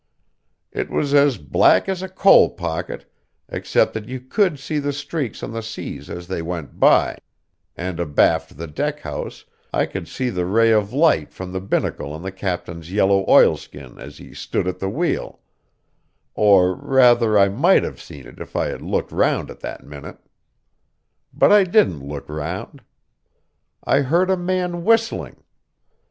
It 0.71 0.89
was 0.89 1.13
as 1.13 1.37
black 1.37 1.87
as 1.87 2.01
a 2.01 2.09
coal 2.09 2.49
pocket, 2.49 3.05
except 3.49 3.93
that 3.93 4.07
you 4.09 4.19
could 4.19 4.57
see 4.57 4.79
the 4.79 4.93
streaks 4.93 5.43
on 5.43 5.51
the 5.51 5.61
seas 5.61 6.09
as 6.09 6.25
they 6.25 6.41
went 6.41 6.79
by, 6.79 7.19
and 7.75 7.99
abaft 7.99 8.57
the 8.57 8.65
deck 8.65 9.01
house 9.01 9.45
I 9.71 9.85
could 9.85 10.07
see 10.07 10.31
the 10.31 10.47
ray 10.47 10.71
of 10.71 10.91
light 10.91 11.31
from 11.31 11.51
the 11.51 11.61
binnacle 11.61 12.13
on 12.13 12.23
the 12.23 12.31
captain's 12.31 12.91
yellow 12.91 13.25
oilskin 13.29 13.99
as 13.99 14.17
he 14.17 14.33
stood 14.33 14.67
at 14.67 14.79
the 14.79 14.89
wheel 14.89 15.39
or 16.33 16.73
rather 16.73 17.37
I 17.37 17.47
might 17.49 17.83
have 17.83 18.01
seen 18.01 18.25
it 18.25 18.39
if 18.41 18.55
I 18.55 18.69
had 18.69 18.81
looked 18.81 19.11
round 19.11 19.51
at 19.51 19.59
that 19.59 19.85
minute. 19.85 20.17
But 21.31 21.51
I 21.51 21.63
didn't 21.63 22.03
look 22.03 22.27
round. 22.27 22.81
I 23.83 23.99
heard 23.99 24.31
a 24.31 24.35
man 24.35 24.83
whistling. 24.83 25.43